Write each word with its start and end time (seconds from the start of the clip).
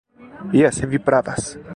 Jes, 0.59 0.81
vi 0.93 0.99
pravas. 1.09 1.45